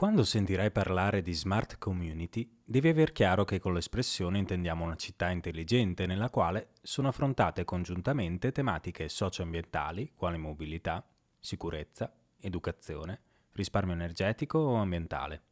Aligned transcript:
Quando 0.00 0.24
sentirai 0.24 0.70
parlare 0.70 1.20
di 1.20 1.34
smart 1.34 1.76
community, 1.76 2.50
devi 2.64 2.88
aver 2.88 3.12
chiaro 3.12 3.44
che 3.44 3.58
con 3.58 3.74
l'espressione 3.74 4.38
intendiamo 4.38 4.82
una 4.82 4.96
città 4.96 5.28
intelligente 5.28 6.06
nella 6.06 6.30
quale 6.30 6.70
sono 6.80 7.08
affrontate 7.08 7.66
congiuntamente 7.66 8.50
tematiche 8.50 9.10
socioambientali, 9.10 10.12
quali 10.16 10.38
mobilità, 10.38 11.06
sicurezza, 11.38 12.10
educazione, 12.38 13.20
risparmio 13.52 13.92
energetico 13.92 14.56
o 14.56 14.76
ambientale. 14.76 15.42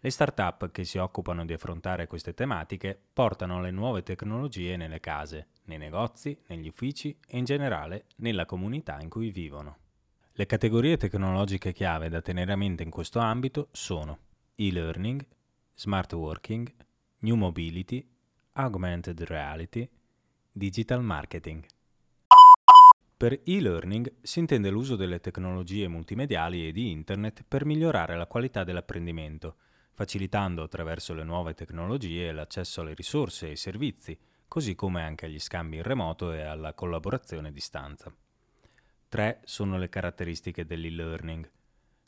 Le 0.00 0.10
start-up 0.10 0.72
che 0.72 0.82
si 0.82 0.98
occupano 0.98 1.44
di 1.44 1.52
affrontare 1.52 2.08
queste 2.08 2.34
tematiche 2.34 3.00
portano 3.12 3.60
le 3.60 3.70
nuove 3.70 4.02
tecnologie 4.02 4.76
nelle 4.76 4.98
case, 4.98 5.50
nei 5.66 5.78
negozi, 5.78 6.36
negli 6.48 6.66
uffici 6.66 7.16
e 7.24 7.38
in 7.38 7.44
generale 7.44 8.06
nella 8.16 8.46
comunità 8.46 9.00
in 9.00 9.08
cui 9.08 9.30
vivono. 9.30 9.76
Le 10.40 10.46
categorie 10.46 10.96
tecnologiche 10.96 11.74
chiave 11.74 12.08
da 12.08 12.22
tenere 12.22 12.52
a 12.52 12.56
mente 12.56 12.82
in 12.82 12.88
questo 12.88 13.18
ambito 13.18 13.68
sono 13.72 14.20
e-learning, 14.54 15.22
smart 15.74 16.14
working, 16.14 16.74
new 17.18 17.34
mobility, 17.34 18.02
augmented 18.52 19.20
reality, 19.24 19.86
digital 20.50 21.02
marketing. 21.02 21.62
Per 23.18 23.38
e-learning 23.44 24.14
si 24.22 24.38
intende 24.38 24.70
l'uso 24.70 24.96
delle 24.96 25.20
tecnologie 25.20 25.88
multimediali 25.88 26.66
e 26.66 26.72
di 26.72 26.90
Internet 26.90 27.44
per 27.46 27.66
migliorare 27.66 28.16
la 28.16 28.26
qualità 28.26 28.64
dell'apprendimento, 28.64 29.56
facilitando 29.92 30.62
attraverso 30.62 31.12
le 31.12 31.24
nuove 31.24 31.52
tecnologie 31.52 32.32
l'accesso 32.32 32.80
alle 32.80 32.94
risorse 32.94 33.44
e 33.44 33.50
ai 33.50 33.56
servizi, 33.56 34.18
così 34.48 34.74
come 34.74 35.02
anche 35.02 35.26
agli 35.26 35.38
scambi 35.38 35.76
in 35.76 35.82
remoto 35.82 36.32
e 36.32 36.40
alla 36.40 36.72
collaborazione 36.72 37.48
a 37.48 37.52
distanza. 37.52 38.10
Tre 39.10 39.40
sono 39.42 39.76
le 39.76 39.88
caratteristiche 39.88 40.64
dell'e-learning. 40.64 41.50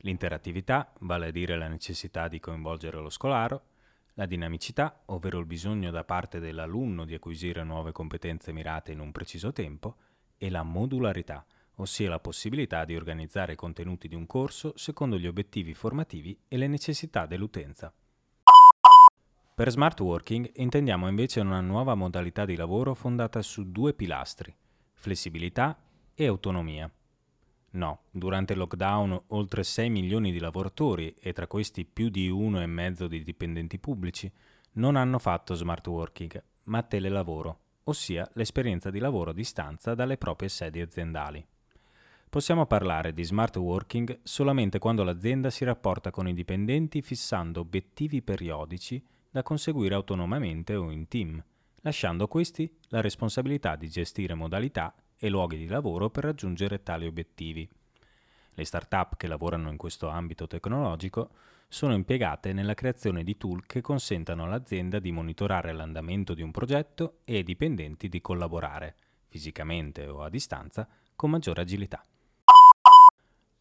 L'interattività, 0.03 0.93
vale 1.01 1.27
a 1.27 1.31
dire 1.33 1.57
la 1.57 1.67
necessità 1.67 2.29
di 2.29 2.39
coinvolgere 2.39 3.01
lo 3.01 3.11
scolaro, 3.11 3.63
la 4.15 4.25
dinamicità, 4.25 5.03
ovvero 5.07 5.41
il 5.41 5.47
bisogno 5.47 5.91
da 5.91 6.05
parte 6.05 6.39
dell'alunno 6.39 7.05
di 7.05 7.15
acquisire 7.15 7.65
nuove 7.65 7.91
competenze 7.91 8.53
mirate 8.53 8.93
in 8.93 9.01
un 9.01 9.11
preciso 9.11 9.53
tempo, 9.53 9.97
e 10.39 10.49
la 10.49 10.63
modularità, 10.63 11.45
ossia 11.77 12.09
la 12.09 12.21
possibilità 12.21 12.85
di 12.85 12.95
organizzare 12.95 13.55
i 13.55 13.57
contenuti 13.57 14.07
di 14.07 14.15
un 14.15 14.27
corso 14.27 14.73
secondo 14.77 15.19
gli 15.19 15.27
obiettivi 15.27 15.75
formativi 15.75 16.39
e 16.47 16.57
le 16.57 16.69
necessità 16.69 17.27
dell'utenza. 17.27 17.93
Per 19.57 19.71
smart 19.71 19.99
working 19.99 20.49
intendiamo 20.55 21.09
invece 21.09 21.41
una 21.41 21.61
nuova 21.61 21.97
modalità 21.97 22.45
di 22.45 22.55
lavoro 22.55 22.95
fondata 22.95 23.43
su 23.43 23.73
due 23.73 23.93
pilastri, 23.93 24.55
flessibilità 24.93 25.77
e 26.15 26.27
autonomia. 26.27 26.91
No, 27.75 28.01
durante 28.11 28.53
il 28.53 28.59
lockdown 28.59 29.19
oltre 29.29 29.63
6 29.63 29.89
milioni 29.89 30.31
di 30.31 30.39
lavoratori 30.39 31.15
e 31.19 31.33
tra 31.33 31.47
questi 31.47 31.85
più 31.85 32.11
di 32.11 32.31
1,5 32.31 33.07
di 33.07 33.23
dipendenti 33.23 33.79
pubblici 33.79 34.31
non 34.73 34.97
hanno 34.97 35.19
fatto 35.19 35.55
smart 35.55 35.87
working, 35.87 36.43
ma 36.65 36.83
telelavoro, 36.83 37.59
ossia 37.85 38.29
l'esperienza 38.35 38.91
di 38.91 38.99
lavoro 38.99 39.31
a 39.31 39.35
distanza 39.35 39.95
dalle 39.95 40.19
proprie 40.19 40.49
sedi 40.49 40.81
aziendali. 40.81 41.45
Possiamo 42.29 42.65
parlare 42.67 43.13
di 43.13 43.25
smart 43.25 43.57
working 43.57 44.21
solamente 44.23 44.79
quando 44.79 45.05
l'azienda 45.05 45.51
si 45.51 45.65
rapporta 45.65 46.11
con 46.11 46.29
i 46.29 46.35
dipendenti 46.35 47.03
fissando 47.03 47.61
obiettivi 47.61 48.23
periodici 48.23 49.03
da 49.31 49.43
conseguire 49.43 49.95
autonomamente 49.95 50.75
o 50.75 50.91
in 50.91 51.09
team, 51.09 51.43
lasciando 51.83 52.25
a 52.25 52.29
questi 52.29 52.71
la 52.89 53.01
responsabilità 53.01 53.77
di 53.77 53.89
gestire 53.89 54.35
modalità 54.35 54.95
e 55.25 55.29
luoghi 55.29 55.57
di 55.57 55.69
lavoro 55.69 56.11
per 56.11 56.25
raggiungere 56.25 56.83
tali 56.83 57.07
obiettivi. 57.07 57.69
Le 58.55 58.65
start-up 58.65 59.17
che 59.17 59.29
lavorano 59.29 59.71
in 59.71 59.77
questo 59.77 60.09
ambito 60.09 60.49
tecnologico 60.49 61.31
sono 61.69 61.95
impiegate 61.95 62.53
nella 62.53 62.75
creazione 62.75 63.23
di 63.23 63.37
tool 63.37 63.65
che 63.65 63.81
consentano 63.81 64.43
all'azienda 64.43 64.99
di 64.99 65.13
monitorare 65.13 65.73
l'andamento 65.73 66.35
di 66.35 66.43
un 66.43 66.51
progetto 66.51 67.21
e 67.23 67.37
ai 67.37 67.45
dipendenti 67.45 68.09
di 68.09 68.21
collaborare, 68.21 68.97
fisicamente 69.29 70.09
o 70.09 70.25
a 70.25 70.29
distanza, 70.29 70.89
con 71.15 71.31
maggiore 71.31 71.63
agilità. 71.63 72.05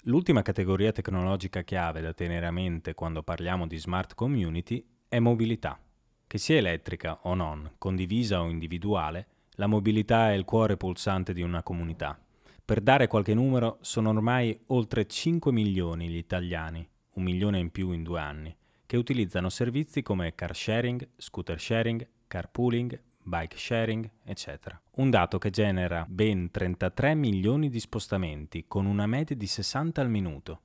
L'ultima 0.05 0.41
categoria 0.41 0.91
tecnologica 0.91 1.61
chiave 1.61 2.01
da 2.01 2.11
tenere 2.11 2.47
a 2.47 2.51
mente 2.51 2.95
quando 2.95 3.22
parliamo 3.22 3.67
di 3.67 3.78
smart 3.78 4.16
community 4.16 4.83
è 5.07 5.19
mobilità. 5.19 5.79
Che 6.25 6.38
sia 6.39 6.57
elettrica 6.57 7.19
o 7.22 7.35
non, 7.35 7.73
condivisa 7.78 8.41
o 8.41 8.49
individuale, 8.49 9.28
la 9.61 9.67
mobilità 9.67 10.31
è 10.31 10.33
il 10.33 10.44
cuore 10.44 10.75
pulsante 10.75 11.33
di 11.33 11.44
una 11.44 11.61
comunità. 11.61 12.19
Per 12.66 12.81
dare 12.81 13.05
qualche 13.05 13.35
numero, 13.35 13.77
sono 13.81 14.09
ormai 14.09 14.59
oltre 14.67 15.05
5 15.05 15.51
milioni 15.51 16.07
gli 16.07 16.17
italiani, 16.17 16.83
un 17.13 17.23
milione 17.23 17.59
in 17.59 17.69
più 17.69 17.91
in 17.91 18.01
due 18.01 18.19
anni, 18.19 18.57
che 18.88 18.97
utilizzano 18.97 19.49
servizi 19.49 20.01
come 20.01 20.33
car 20.33 20.55
sharing, 20.55 21.07
scooter 21.16 21.59
sharing, 21.59 22.07
carpooling, 22.25 22.99
bike 23.22 23.55
sharing, 23.55 24.09
eccetera. 24.23 24.81
Un 24.94 25.11
dato 25.11 25.38
che 25.38 25.51
genera 25.51 26.07
ben 26.09 26.49
33 26.49 27.13
milioni 27.13 27.69
di 27.69 27.79
spostamenti, 27.79 28.66
con 28.67 28.88
una 28.88 29.05
media 29.05 29.35
di 29.35 29.45
60 29.45 30.01
al 30.01 30.09
minuto. 30.09 30.61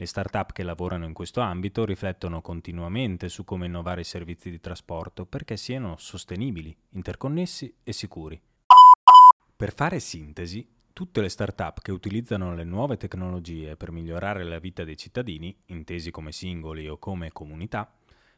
Le 0.00 0.06
start-up 0.06 0.52
che 0.52 0.62
lavorano 0.62 1.06
in 1.06 1.12
questo 1.12 1.40
ambito 1.40 1.84
riflettono 1.84 2.40
continuamente 2.40 3.28
su 3.28 3.42
come 3.42 3.66
innovare 3.66 4.02
i 4.02 4.04
servizi 4.04 4.48
di 4.48 4.60
trasporto 4.60 5.26
perché 5.26 5.56
siano 5.56 5.96
sostenibili, 5.98 6.72
interconnessi 6.90 7.74
e 7.82 7.92
sicuri. 7.92 8.40
Per 9.56 9.74
fare 9.74 9.98
sintesi, 9.98 10.64
tutte 10.92 11.20
le 11.20 11.28
start-up 11.28 11.80
che 11.80 11.90
utilizzano 11.90 12.54
le 12.54 12.62
nuove 12.62 12.96
tecnologie 12.96 13.76
per 13.76 13.90
migliorare 13.90 14.44
la 14.44 14.60
vita 14.60 14.84
dei 14.84 14.96
cittadini, 14.96 15.52
intesi 15.66 16.12
come 16.12 16.30
singoli 16.30 16.88
o 16.88 16.98
come 16.98 17.32
comunità, 17.32 17.92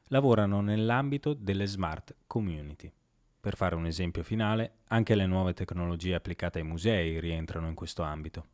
lavorano 0.05 0.63
nell'ambito 0.63 1.35
delle 1.35 1.67
smart 1.67 2.15
community. 2.27 2.91
Per 3.39 3.55
fare 3.55 3.75
un 3.75 3.85
esempio 3.85 4.23
finale, 4.23 4.77
anche 4.87 5.15
le 5.15 5.27
nuove 5.27 5.53
tecnologie 5.53 6.15
applicate 6.15 6.61
ai 6.61 6.65
musei 6.65 7.21
rientrano 7.21 7.69
in 7.69 7.75
questo 7.75 8.03
ambito. 8.03 8.47